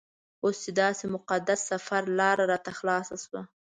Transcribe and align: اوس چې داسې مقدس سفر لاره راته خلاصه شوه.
اوس 0.43 0.55
چې 0.63 0.71
داسې 0.81 1.05
مقدس 1.15 1.59
سفر 1.71 2.01
لاره 2.19 2.43
راته 2.51 2.71
خلاصه 2.79 3.15
شوه. 3.23 3.41